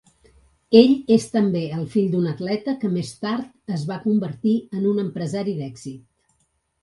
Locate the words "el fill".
1.79-2.07